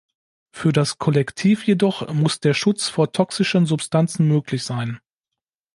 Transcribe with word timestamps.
Für 0.51 0.71
das 0.71 0.97
Kollektiv 0.97 1.67
jedoch 1.67 2.11
muss 2.11 2.39
der 2.39 2.55
Schutz 2.55 2.89
vor 2.89 3.11
toxischen 3.11 3.67
Substanzen 3.67 4.27
möglich 4.27 4.63
sein. 4.63 4.99